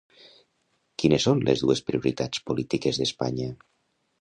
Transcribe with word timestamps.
Quines 1.03 1.27
són 1.29 1.43
les 1.49 1.63
dues 1.65 1.83
prioritats 1.91 2.43
polítiques 2.51 3.01
d'Espanya? 3.03 3.53